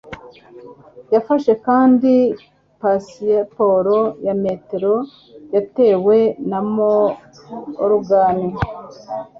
Yafashe 1.13 1.51
kandi 1.65 2.13
pasiporo 2.81 3.97
ya 4.25 4.33
metero 4.43 4.95
yatewe 5.53 6.17
na 6.49 6.59
Morgan 6.73 8.39